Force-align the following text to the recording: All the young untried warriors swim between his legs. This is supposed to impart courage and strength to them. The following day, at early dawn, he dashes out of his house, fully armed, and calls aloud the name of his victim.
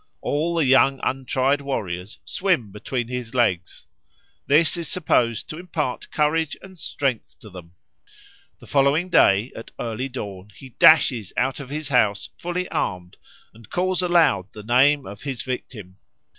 All 0.21 0.55
the 0.55 0.65
young 0.65 0.99
untried 1.03 1.61
warriors 1.61 2.17
swim 2.25 2.71
between 2.71 3.07
his 3.07 3.35
legs. 3.35 3.85
This 4.47 4.75
is 4.75 4.87
supposed 4.87 5.47
to 5.49 5.59
impart 5.59 6.09
courage 6.09 6.57
and 6.63 6.79
strength 6.79 7.37
to 7.41 7.51
them. 7.51 7.75
The 8.57 8.65
following 8.65 9.09
day, 9.09 9.51
at 9.55 9.69
early 9.79 10.09
dawn, 10.09 10.49
he 10.55 10.69
dashes 10.69 11.33
out 11.37 11.59
of 11.59 11.69
his 11.69 11.89
house, 11.89 12.29
fully 12.35 12.67
armed, 12.69 13.17
and 13.53 13.69
calls 13.69 14.01
aloud 14.01 14.51
the 14.53 14.63
name 14.63 15.05
of 15.05 15.21
his 15.21 15.43
victim. 15.43 15.97